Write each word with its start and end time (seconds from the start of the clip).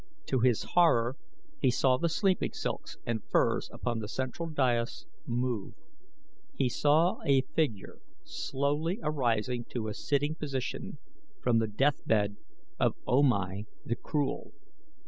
To 0.29 0.39
his 0.39 0.63
horror 0.63 1.15
he 1.59 1.69
saw 1.69 1.97
the 1.99 2.09
sleeping 2.09 2.53
silks 2.53 2.97
and 3.05 3.23
furs 3.25 3.69
upon 3.71 3.99
the 3.99 4.07
central 4.07 4.49
dais 4.49 5.05
move. 5.27 5.75
He 6.55 6.69
saw 6.69 7.19
a 7.23 7.41
figure 7.53 7.99
slowly 8.23 8.99
arising 9.03 9.65
to 9.65 9.89
a 9.89 9.93
sitting 9.93 10.33
posture 10.33 10.93
from 11.39 11.59
the 11.59 11.67
death 11.67 12.03
bed 12.03 12.37
of 12.79 12.95
O 13.05 13.21
Mai 13.21 13.65
the 13.85 13.95
Cruel. 13.95 14.53